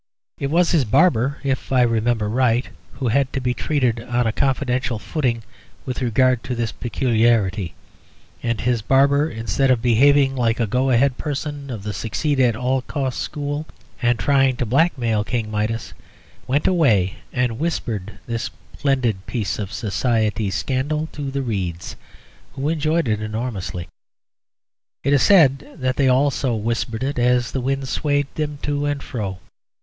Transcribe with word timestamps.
It 0.39 0.49
was 0.49 0.71
his 0.71 0.83
barber 0.83 1.37
(if 1.43 1.71
I 1.71 1.83
remember 1.83 2.27
right) 2.27 2.69
who 2.93 3.09
had 3.09 3.31
to 3.33 3.39
be 3.39 3.53
treated 3.53 4.01
on 4.01 4.25
a 4.25 4.31
confidential 4.31 4.97
footing 4.97 5.43
with 5.85 6.01
regard 6.01 6.41
to 6.45 6.55
this 6.55 6.71
peculiarity; 6.71 7.75
and 8.41 8.59
his 8.61 8.81
barber, 8.81 9.29
instead 9.29 9.69
of 9.69 9.79
behaving 9.83 10.35
like 10.35 10.59
a 10.59 10.65
go 10.65 10.89
ahead 10.89 11.19
person 11.19 11.69
of 11.69 11.83
the 11.83 11.93
Succeed 11.93 12.39
at 12.39 12.55
all 12.55 12.81
costs 12.81 13.21
school 13.21 13.67
and 14.01 14.17
trying 14.17 14.55
to 14.57 14.65
blackmail 14.65 15.23
King 15.23 15.51
Midas, 15.51 15.93
went 16.47 16.65
away 16.65 17.17
and 17.31 17.59
whispered 17.59 18.17
this 18.25 18.49
splendid 18.79 19.27
piece 19.27 19.59
of 19.59 19.71
society 19.71 20.49
scandal 20.49 21.09
to 21.11 21.29
the 21.29 21.43
reeds, 21.43 21.95
who 22.53 22.69
enjoyed 22.69 23.07
it 23.07 23.21
enormously. 23.21 23.87
It 25.03 25.13
is 25.13 25.21
said 25.21 25.75
that 25.79 25.95
they 25.97 26.07
also 26.07 26.55
whispered 26.55 27.03
it 27.03 27.19
as 27.19 27.51
the 27.51 27.61
winds 27.61 27.91
swayed 27.91 28.25
them 28.33 28.57
to 28.63 28.87
and 28.87 29.03
fro. 29.03 29.37